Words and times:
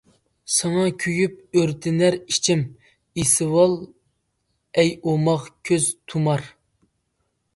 ساڭا 0.51 0.85
كۆيۈپ 1.01 1.57
ئۆرتىنەر 1.59 2.17
ئىچىم، 2.21 2.63
ئېسىۋال 3.23 3.77
ئەي 4.83 4.91
ئوماق، 5.11 5.45
كۆز 5.71 5.85
تۇمار. 6.13 6.49